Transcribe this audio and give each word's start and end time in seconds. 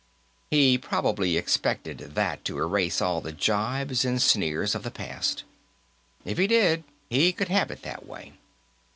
He 0.49 0.79
probably 0.79 1.37
expected 1.37 1.99
that 2.15 2.43
to 2.45 2.57
erase 2.57 3.03
all 3.03 3.21
the 3.21 3.31
jibes 3.31 4.03
and 4.03 4.19
sneers 4.19 4.73
of 4.73 4.81
the 4.81 4.89
past. 4.89 5.43
If 6.25 6.39
he 6.39 6.47
did, 6.47 6.85
he 7.07 7.31
could 7.31 7.49
have 7.49 7.69
it 7.69 7.83
that 7.83 8.07
way. 8.07 8.33